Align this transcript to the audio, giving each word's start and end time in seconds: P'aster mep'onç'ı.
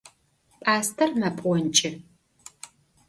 P'aster 0.61 1.09
mep'onç'ı. 1.19 1.91